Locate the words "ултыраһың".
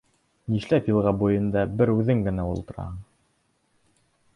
2.53-3.01